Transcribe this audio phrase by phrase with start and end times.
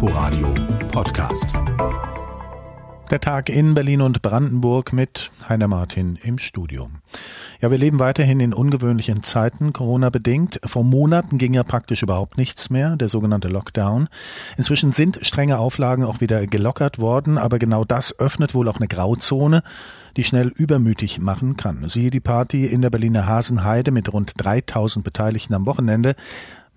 [0.00, 0.54] Inforadio
[0.92, 1.48] Podcast.
[3.10, 6.88] Der Tag in Berlin und Brandenburg mit Heiner Martin im Studio.
[7.60, 10.60] Ja, wir leben weiterhin in ungewöhnlichen Zeiten, Corona bedingt.
[10.64, 14.08] Vor Monaten ging ja praktisch überhaupt nichts mehr, der sogenannte Lockdown.
[14.56, 18.86] Inzwischen sind strenge Auflagen auch wieder gelockert worden, aber genau das öffnet wohl auch eine
[18.86, 19.64] Grauzone,
[20.16, 21.88] die schnell übermütig machen kann.
[21.88, 26.14] Siehe die Party in der Berliner Hasenheide mit rund 3000 Beteiligten am Wochenende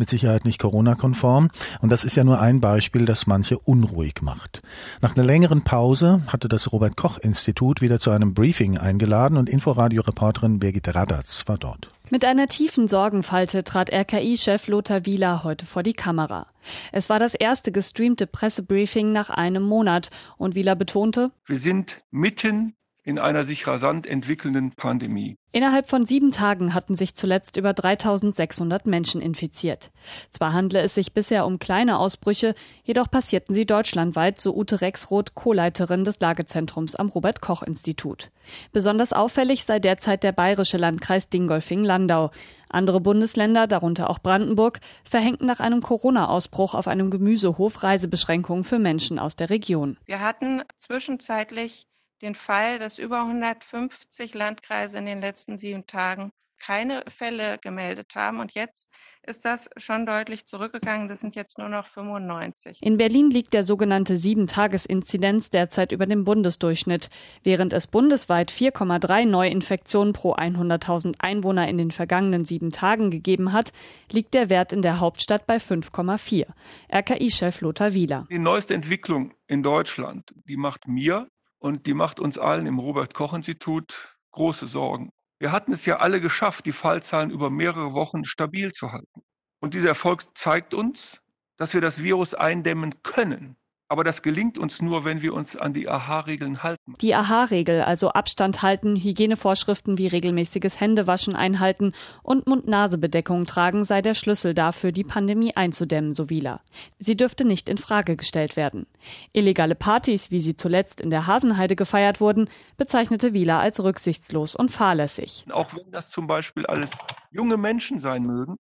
[0.02, 1.50] mit Sicherheit nicht Corona-konform.
[1.80, 4.62] Und das ist ja nur ein Beispiel, das manche unruhig macht.
[5.00, 10.60] Nach einer längeren Pause hatte das Robert Koch-Institut wieder zu einem Briefing eingeladen und Inforadio-Reporterin
[10.60, 11.92] Birgit Radatz war dort.
[12.10, 16.48] Mit einer tiefen Sorgenfalte trat RKI-Chef Lothar Wieler heute vor die Kamera.
[16.92, 22.74] Es war das erste gestreamte Pressebriefing nach einem Monat und Wieler betonte, wir sind mitten
[23.04, 25.36] in einer sich rasant entwickelnden Pandemie.
[25.54, 29.92] Innerhalb von sieben Tagen hatten sich zuletzt über 3600 Menschen infiziert.
[30.30, 35.36] Zwar handle es sich bisher um kleine Ausbrüche, jedoch passierten sie deutschlandweit, so Ute Rexroth,
[35.36, 38.32] Co-Leiterin des Lagezentrums am Robert-Koch-Institut.
[38.72, 42.32] Besonders auffällig sei derzeit der bayerische Landkreis Dingolfing-Landau.
[42.70, 49.20] Andere Bundesländer, darunter auch Brandenburg, verhängten nach einem Corona-Ausbruch auf einem Gemüsehof Reisebeschränkungen für Menschen
[49.20, 49.98] aus der Region.
[50.06, 51.88] Wir hatten zwischenzeitlich
[52.22, 58.40] den Fall, dass über 150 Landkreise in den letzten sieben Tagen keine Fälle gemeldet haben.
[58.40, 58.90] Und jetzt
[59.24, 61.10] ist das schon deutlich zurückgegangen.
[61.10, 62.80] Das sind jetzt nur noch 95.
[62.82, 67.10] In Berlin liegt der sogenannte Sieben-Tages-Inzidenz derzeit über dem Bundesdurchschnitt.
[67.44, 73.74] Während es bundesweit 4,3 Neuinfektionen pro 100.000 Einwohner in den vergangenen sieben Tagen gegeben hat,
[74.12, 76.46] liegt der Wert in der Hauptstadt bei 5,4.
[76.94, 78.28] RKI-Chef Lothar Wieler.
[78.30, 81.28] Die neueste Entwicklung in Deutschland, die macht mir
[81.62, 85.12] und die macht uns allen im Robert Koch Institut große Sorgen.
[85.40, 89.22] Wir hatten es ja alle geschafft, die Fallzahlen über mehrere Wochen stabil zu halten.
[89.60, 91.22] Und dieser Erfolg zeigt uns,
[91.58, 93.58] dass wir das Virus eindämmen können.
[93.92, 96.94] Aber das gelingt uns nur, wenn wir uns an die AHA-Regeln halten.
[97.02, 101.92] Die AHA-Regel, also Abstand halten, Hygienevorschriften wie regelmäßiges Händewaschen einhalten
[102.24, 106.62] und Mund-Nase-Bedeckung tragen, sei der Schlüssel dafür, die Pandemie einzudämmen, so Wieler.
[107.00, 108.88] Sie dürfte nicht in Frage gestellt werden.
[109.34, 114.72] Illegale Partys, wie sie zuletzt in der Hasenheide gefeiert wurden, bezeichnete Wieler als rücksichtslos und
[114.72, 115.44] fahrlässig.
[115.52, 116.92] Auch wenn das zum Beispiel alles
[117.30, 118.56] junge Menschen sein mögen,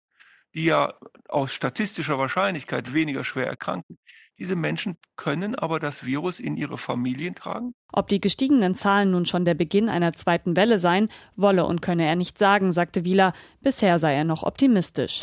[0.56, 0.96] die ja
[1.28, 4.00] aus statistischer Wahrscheinlichkeit weniger schwer erkranken.
[4.40, 7.74] Diese Menschen können aber das Virus in ihre Familien tragen.
[7.92, 12.06] Ob die gestiegenen Zahlen nun schon der Beginn einer zweiten Welle seien, wolle und könne
[12.06, 13.34] er nicht sagen, sagte Wieler.
[13.62, 15.22] Bisher sei er noch optimistisch.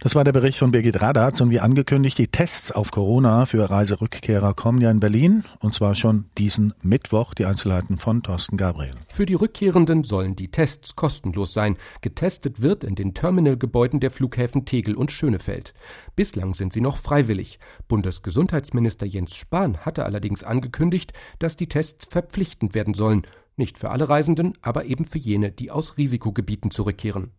[0.00, 3.70] Das war der Bericht von Birgit Radatz und wie angekündigt, die Tests auf Corona für
[3.70, 7.34] Reiserückkehrer kommen ja in Berlin und zwar schon diesen Mittwoch.
[7.34, 8.92] Die Einzelheiten von Thorsten Gabriel.
[9.08, 11.76] Für die Rückkehrenden sollen die Tests kostenlos sein.
[12.00, 15.74] Getestet wird in den Terminalgebäuden der Flughäfen Tegel und Schönefeld.
[16.16, 17.58] Bislang sind sie noch freiwillig.
[17.88, 23.26] Bundesgesundheitsminister Jens Spahn hatte allerdings angekündigt, dass die Tests verpflichtend werden sollen.
[23.56, 27.30] Nicht für alle Reisenden, aber eben für jene, die aus Risikogebieten zurückkehren.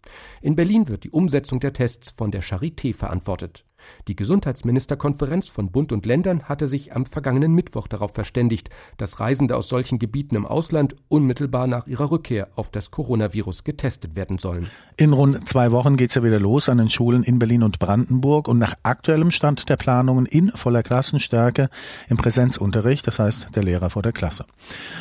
[0.41, 3.65] In Berlin wird die Umsetzung der Tests von der Charité verantwortet.
[4.07, 9.55] Die Gesundheitsministerkonferenz von Bund und Ländern hatte sich am vergangenen Mittwoch darauf verständigt, dass Reisende
[9.55, 14.67] aus solchen Gebieten im Ausland unmittelbar nach ihrer Rückkehr auf das Coronavirus getestet werden sollen.
[14.97, 17.79] In rund zwei Wochen geht es ja wieder los an den Schulen in Berlin und
[17.79, 21.69] Brandenburg und nach aktuellem Stand der Planungen in voller Klassenstärke
[22.09, 24.45] im Präsenzunterricht, das heißt der Lehrer vor der Klasse.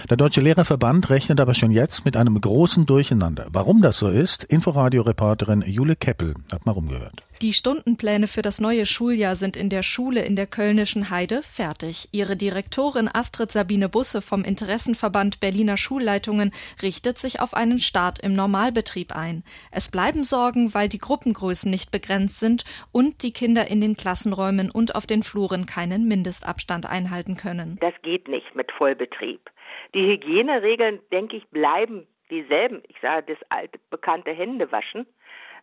[0.09, 3.47] Der Deutsche Lehrerverband rechnet aber schon jetzt mit einem großen Durcheinander.
[3.51, 7.24] Warum das so ist, Inforadio-Reporterin Jule Keppel hat mal rumgehört.
[7.44, 12.09] Die Stundenpläne für das neue Schuljahr sind in der Schule in der Kölnischen Heide fertig.
[12.10, 18.34] Ihre Direktorin Astrid Sabine Busse vom Interessenverband Berliner Schulleitungen richtet sich auf einen Start im
[18.34, 19.44] Normalbetrieb ein.
[19.71, 24.71] Es bleiben Sorgen, weil die Gruppengrößen nicht begrenzt sind und die Kinder in den Klassenräumen
[24.71, 27.77] und auf den Fluren keinen Mindestabstand einhalten können.
[27.83, 29.50] Das geht nicht mit Vollbetrieb.
[29.93, 32.83] Die Hygieneregeln, denke ich, bleiben dieselben.
[32.88, 35.06] Ich sage das alte bekannte Händewaschen.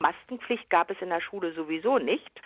[0.02, 2.42] Maskenpflicht gab es in der Schule sowieso nicht.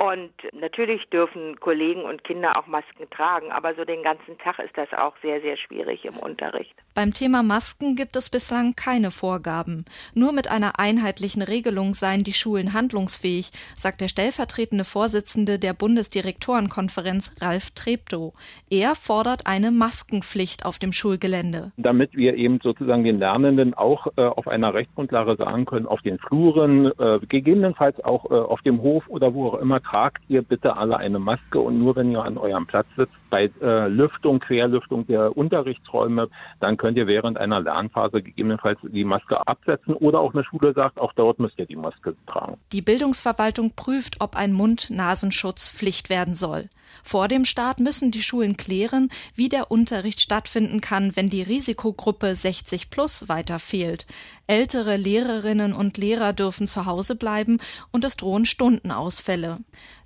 [0.00, 4.76] Und natürlich dürfen Kollegen und Kinder auch Masken tragen, aber so den ganzen Tag ist
[4.78, 6.72] das auch sehr, sehr schwierig im Unterricht.
[6.94, 9.84] Beim Thema Masken gibt es bislang keine Vorgaben.
[10.14, 17.34] Nur mit einer einheitlichen Regelung seien die Schulen handlungsfähig, sagt der stellvertretende Vorsitzende der Bundesdirektorenkonferenz
[17.40, 18.34] Ralf Treptow.
[18.70, 21.72] Er fordert eine Maskenpflicht auf dem Schulgelände.
[21.76, 26.20] Damit wir eben sozusagen den Lernenden auch äh, auf einer Rechtsgrundlage sagen können, auf den
[26.20, 30.76] Fluren, äh, gegebenenfalls auch äh, auf dem Hof oder wo auch immer tragt ihr bitte
[30.76, 35.06] alle eine Maske und nur wenn ihr an eurem Platz sitzt, bei äh, Lüftung, Querlüftung
[35.06, 36.28] der Unterrichtsräume,
[36.60, 40.98] dann könnt ihr während einer Lernphase gegebenenfalls die Maske absetzen oder auch eine Schule sagt,
[40.98, 42.56] auch dort müsst ihr die Maske tragen.
[42.72, 46.68] Die Bildungsverwaltung prüft, ob ein Mund-Nasenschutz Pflicht werden soll.
[47.02, 52.34] Vor dem Start müssen die Schulen klären, wie der Unterricht stattfinden kann, wenn die Risikogruppe
[52.34, 54.06] 60 plus weiter fehlt.
[54.46, 57.58] Ältere Lehrerinnen und Lehrer dürfen zu Hause bleiben
[57.92, 59.58] und es drohen Stundenausfälle.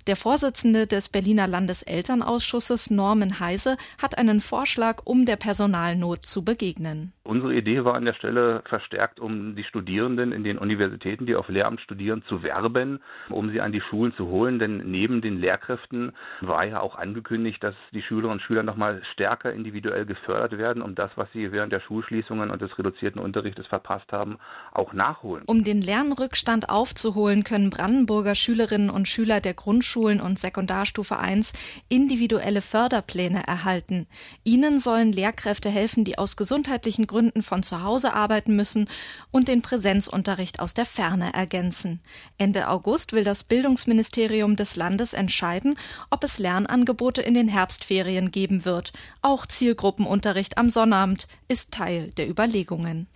[0.05, 7.13] Der Vorsitzende des Berliner Landeselternausschusses Norman Heise hat einen Vorschlag, um der Personalnot zu begegnen.
[7.25, 11.47] Unsere Idee war an der Stelle verstärkt, um die Studierenden in den Universitäten, die auf
[11.47, 14.59] Lehramt studieren, zu werben, um sie an die Schulen zu holen.
[14.59, 16.11] Denn neben den Lehrkräften
[16.41, 20.95] war ja auch angekündigt, dass die Schülerinnen und Schüler nochmal stärker individuell gefördert werden, um
[20.95, 24.37] das, was sie während der Schulschließungen und des reduzierten Unterrichtes verpasst haben,
[24.73, 25.45] auch nachholen.
[25.47, 29.53] Um den Lernrückstand aufzuholen, können Brandenburger Schülerinnen und Schüler der
[29.93, 31.53] Grundschulen und Sekundarstufe 1
[31.87, 34.07] individuelle Förderpläne erhalten.
[34.43, 38.87] Ihnen sollen Lehrkräfte helfen, die aus gesundheitlichen Gründen von zu Hause arbeiten müssen
[39.29, 41.99] und den Präsenzunterricht aus der Ferne ergänzen.
[42.39, 45.75] Ende August will das Bildungsministerium des Landes entscheiden,
[46.09, 48.93] ob es Lernangebote in den Herbstferien geben wird.
[49.21, 53.07] Auch Zielgruppenunterricht am Sonnabend ist Teil der Überlegungen.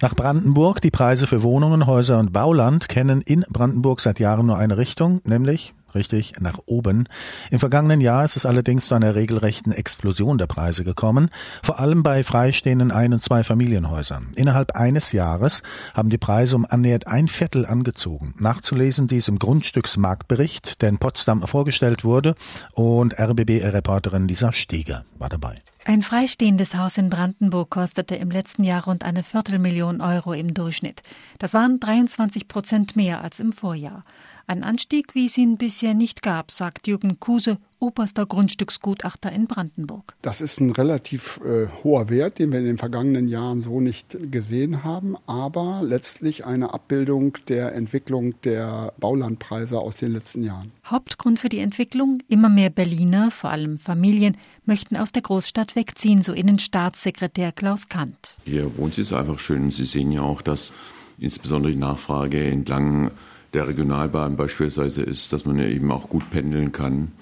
[0.00, 4.56] Nach Brandenburg, die Preise für Wohnungen, Häuser und Bauland kennen in Brandenburg seit Jahren nur
[4.56, 7.08] eine Richtung, nämlich richtig nach oben.
[7.50, 11.30] Im vergangenen Jahr ist es allerdings zu einer regelrechten Explosion der Preise gekommen,
[11.62, 14.32] vor allem bei freistehenden Ein- und Zwei-Familienhäusern.
[14.36, 15.62] Innerhalb eines Jahres
[15.94, 18.34] haben die Preise um annähernd ein Viertel angezogen.
[18.38, 22.34] Nachzulesen dies im Grundstücksmarktbericht, der in Potsdam vorgestellt wurde
[22.72, 25.54] und RBB-Reporterin Lisa Steger war dabei.
[25.88, 31.02] Ein freistehendes Haus in Brandenburg kostete im letzten Jahr rund eine Viertelmillion Euro im Durchschnitt.
[31.38, 34.02] Das waren 23 Prozent mehr als im Vorjahr.
[34.46, 40.14] Ein Anstieg, wie es ihn bisher nicht gab, sagt Jürgen Kuse, oberster Grundstücksgutachter in Brandenburg.
[40.22, 44.16] Das ist ein relativ äh, hoher Wert, den wir in den vergangenen Jahren so nicht
[44.30, 50.72] gesehen haben, aber letztlich eine Abbildung der Entwicklung der Baulandpreise aus den letzten Jahren.
[50.84, 56.22] Hauptgrund für die Entwicklung, immer mehr Berliner, vor allem Familien, möchten aus der Großstadt wegziehen,
[56.22, 58.38] so Innenstaatssekretär Klaus Kant.
[58.44, 59.70] Hier wohnt es einfach schön.
[59.70, 60.72] Sie sehen ja auch, dass
[61.18, 63.10] insbesondere die Nachfrage entlang
[63.54, 67.12] der Regionalbahn beispielsweise ist, dass man ja eben auch gut pendeln kann.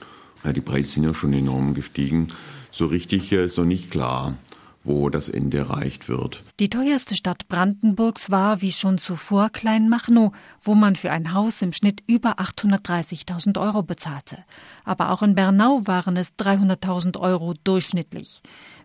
[0.46, 2.28] Ja, die Preise sind ja schon enorm gestiegen.
[2.70, 4.38] So richtig ist noch nicht klar,
[4.86, 6.42] wo das Ende erreicht wird.
[6.60, 11.72] Die teuerste Stadt Brandenburgs war, wie schon zuvor, Kleinmachnow, wo man für ein Haus im
[11.72, 14.38] Schnitt über 830.000 Euro bezahlte.
[14.84, 18.40] Aber auch in Bernau waren es 300.000 Euro durchschnittlich.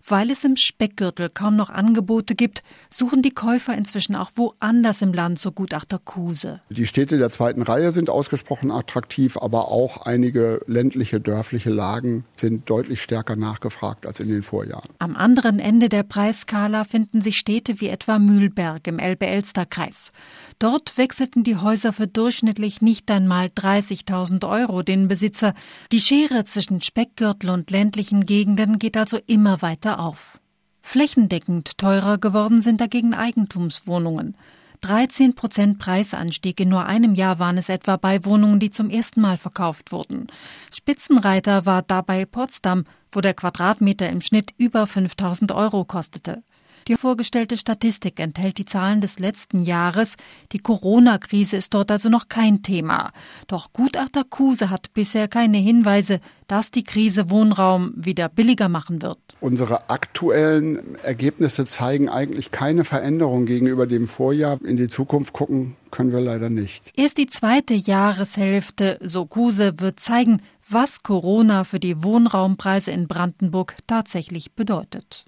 [0.07, 5.13] Weil es im Speckgürtel kaum noch Angebote gibt, suchen die Käufer inzwischen auch woanders im
[5.13, 6.61] Land, so Gutachter Kuse.
[6.69, 12.69] Die Städte der zweiten Reihe sind ausgesprochen attraktiv, aber auch einige ländliche, dörfliche Lagen sind
[12.69, 14.89] deutlich stärker nachgefragt als in den Vorjahren.
[14.99, 20.11] Am anderen Ende der Preisskala finden sich Städte wie etwa Mühlberg im Elbe-Elster-Kreis.
[20.59, 25.53] Dort wechselten die Häuser für durchschnittlich nicht einmal 30.000 Euro den Besitzer.
[25.91, 30.39] Die Schere zwischen Speckgürtel und ländlichen Gegenden geht also immer weiter auf.
[30.81, 34.35] Flächendeckend teurer geworden sind dagegen Eigentumswohnungen.
[34.81, 39.21] 13 Prozent Preisanstieg in nur einem Jahr waren es etwa bei Wohnungen, die zum ersten
[39.21, 40.27] Mal verkauft wurden.
[40.73, 46.43] Spitzenreiter war dabei Potsdam, wo der Quadratmeter im Schnitt über 5000 Euro kostete.
[46.87, 50.15] Die vorgestellte Statistik enthält die Zahlen des letzten Jahres.
[50.51, 53.11] Die Corona-Krise ist dort also noch kein Thema.
[53.47, 59.19] Doch Gutachter Kuse hat bisher keine Hinweise, dass die Krise Wohnraum wieder billiger machen wird.
[59.39, 64.59] Unsere aktuellen Ergebnisse zeigen eigentlich keine Veränderung gegenüber dem Vorjahr.
[64.63, 66.91] In die Zukunft gucken können wir leider nicht.
[66.95, 73.75] Erst die zweite Jahreshälfte, so Kuse, wird zeigen, was Corona für die Wohnraumpreise in Brandenburg
[73.87, 75.25] tatsächlich bedeutet.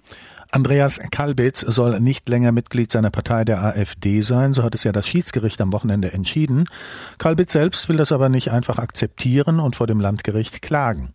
[0.54, 4.92] Andreas Kalbitz soll nicht länger Mitglied seiner Partei der AfD sein, so hat es ja
[4.92, 6.68] das Schiedsgericht am Wochenende entschieden.
[7.18, 11.12] Kalbitz selbst will das aber nicht einfach akzeptieren und vor dem Landgericht klagen.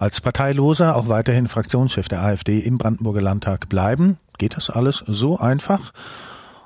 [0.00, 4.18] Als Parteiloser auch weiterhin Fraktionschef der AfD im Brandenburger Landtag bleiben.
[4.38, 5.92] Geht das alles so einfach?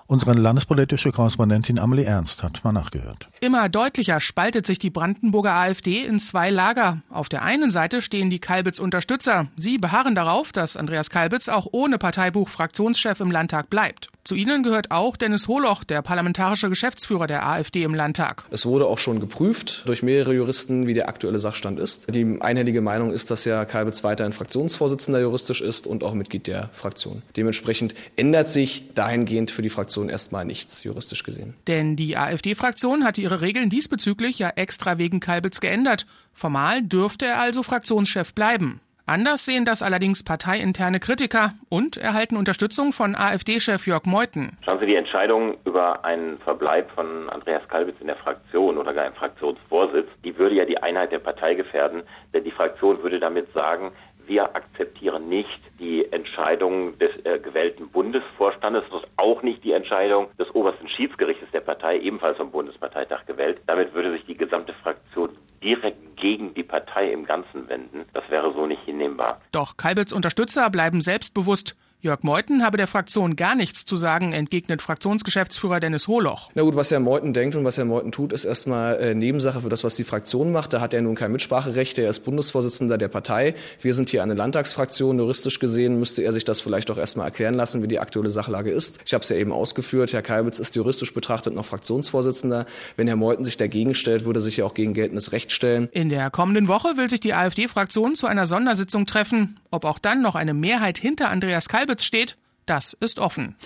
[0.07, 3.29] Unsere landespolitische Korrespondentin Amelie Ernst hat mal nachgehört.
[3.41, 7.03] Immer deutlicher spaltet sich die Brandenburger AfD in zwei Lager.
[7.09, 9.47] Auf der einen Seite stehen die Kalbitz-Unterstützer.
[9.57, 14.11] Sie beharren darauf, dass Andreas Kalbitz auch ohne Parteibuch Fraktionschef im Landtag bleibt.
[14.25, 18.47] Zu ihnen gehört auch Dennis Holoch, der parlamentarische Geschäftsführer der AfD im Landtag.
[18.51, 22.07] Es wurde auch schon geprüft durch mehrere Juristen, wie der aktuelle Sachstand ist.
[22.15, 26.71] Die einhellige Meinung ist, dass ja Kalbitz weiterhin Fraktionsvorsitzender juristisch ist und auch Mitglied der
[26.73, 27.21] Fraktion.
[27.37, 31.53] Dementsprechend ändert sich dahingehend für die Fraktion erstmal nichts juristisch gesehen.
[31.67, 36.07] Denn die AfD-Fraktion hatte ihre Regeln diesbezüglich ja extra wegen Kalbitz geändert.
[36.33, 38.81] Formal dürfte er also Fraktionschef bleiben.
[39.07, 44.57] Anders sehen das allerdings parteiinterne Kritiker und erhalten Unterstützung von AfD-Chef Jörg Meuthen.
[44.65, 49.07] Schauen Sie, die Entscheidung über einen Verbleib von Andreas Kalbitz in der Fraktion oder gar
[49.07, 53.53] im Fraktionsvorsitz, die würde ja die Einheit der Partei gefährden, denn die Fraktion würde damit
[53.53, 53.93] sagen,
[54.27, 60.55] wir akzeptieren nicht die Entscheidung des äh, gewählten Bundesvorstandes und auch nicht die Entscheidung des
[60.55, 63.61] obersten Schiedsgerichtes der Partei, ebenfalls vom Bundesparteitag gewählt.
[63.67, 68.05] Damit würde sich die gesamte Fraktion direkt gegen die Partei im Ganzen wenden.
[68.13, 69.41] Das wäre so nicht hinnehmbar.
[69.51, 71.77] Doch Kalbitz Unterstützer bleiben selbstbewusst.
[72.05, 76.51] Jörg Meuthen habe der Fraktion gar nichts zu sagen, entgegnet Fraktionsgeschäftsführer Dennis Hohloch.
[76.55, 79.63] Na gut, was Herr Meuthen denkt und was Herr Meuthen tut, ist erstmal äh, Nebensache
[79.63, 80.75] für das, was die Fraktion macht.
[80.75, 81.97] Da hat er nun kein Mitspracherecht.
[81.97, 83.55] Er ist Bundesvorsitzender der Partei.
[83.81, 85.19] Wir sind hier eine Landtagsfraktion.
[85.19, 88.71] Juristisch gesehen müsste er sich das vielleicht auch erstmal erklären lassen, wie die aktuelle Sachlage
[88.71, 89.01] ist.
[89.07, 90.13] Ich habe es ja eben ausgeführt.
[90.13, 92.67] Herr Kalbitz ist juristisch betrachtet noch Fraktionsvorsitzender.
[92.99, 95.89] Wenn Herr Meuthen sich dagegen stellt, würde er sich ja auch gegen geltendes Recht stellen.
[95.93, 99.59] In der kommenden Woche will sich die AfD-Fraktion zu einer Sondersitzung treffen.
[99.75, 103.57] Ob auch dann noch eine Mehrheit hinter Andreas Kalbitz steht, das ist offen.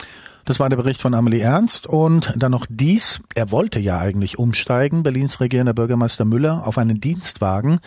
[0.48, 3.20] Das war der Bericht von Amelie Ernst und dann noch dies.
[3.34, 7.80] Er wollte ja eigentlich umsteigen, Berlins regierender Bürgermeister Müller, auf einen Dienstwagen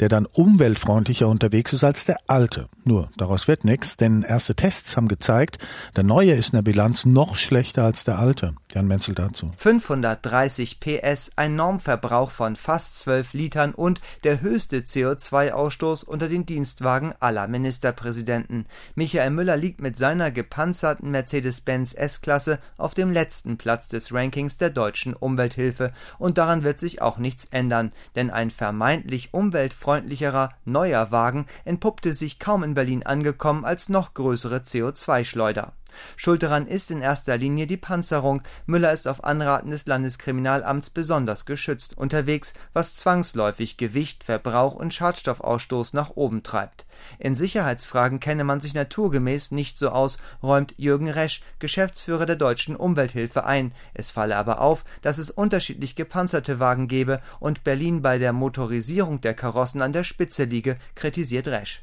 [0.00, 2.68] der dann umweltfreundlicher unterwegs ist als der alte.
[2.84, 5.58] Nur, daraus wird nichts, denn erste Tests haben gezeigt,
[5.96, 8.54] der neue ist in der Bilanz noch schlechter als der alte.
[8.74, 9.52] Jan Menzel dazu.
[9.56, 17.14] 530 PS, ein Normverbrauch von fast 12 Litern und der höchste CO2-Ausstoß unter den Dienstwagen
[17.20, 18.66] aller Ministerpräsidenten.
[18.94, 24.70] Michael Müller liegt mit seiner gepanzerten Mercedes-Benz S-Klasse auf dem letzten Platz des Rankings der
[24.70, 31.10] deutschen Umwelthilfe und daran wird sich auch nichts ändern, denn ein vermeintlich umweltfreundlicher umweltfreundlicherer, neuer
[31.10, 35.72] Wagen entpuppte sich kaum in Berlin angekommen als noch größere CO2-Schleuder.
[36.16, 38.42] Schuld daran ist in erster Linie die Panzerung.
[38.66, 45.92] Müller ist auf Anraten des Landeskriminalamts besonders geschützt unterwegs, was zwangsläufig Gewicht, Verbrauch und Schadstoffausstoß
[45.92, 46.86] nach oben treibt.
[47.18, 52.76] In Sicherheitsfragen kenne man sich naturgemäß nicht so aus, räumt Jürgen Resch, Geschäftsführer der Deutschen
[52.76, 53.72] Umwelthilfe ein.
[53.94, 59.20] Es falle aber auf, dass es unterschiedlich gepanzerte Wagen gebe und Berlin bei der Motorisierung
[59.20, 61.82] der Karossen an der Spitze liege, kritisiert Resch.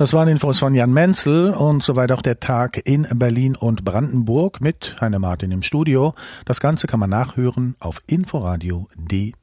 [0.00, 4.62] Das waren Infos von Jan Menzel und soweit auch der Tag in Berlin und Brandenburg
[4.62, 6.14] mit Heine Martin im Studio.
[6.46, 9.34] Das Ganze kann man nachhören auf inforadio.de.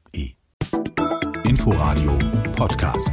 [1.44, 2.18] Inforadio
[2.56, 3.12] Podcast.